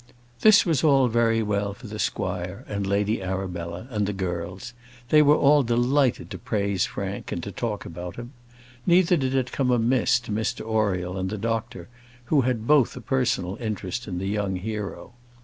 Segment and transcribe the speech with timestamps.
[0.39, 4.73] This was all very well for the squire, and Lady Arabella, and the girls.
[5.09, 8.33] They were all delighted to praise Frank, and talk about him.
[8.87, 11.87] Neither did it come amiss to Mr Oriel and the doctor,
[12.33, 15.13] who had both a personal interest in the young hero.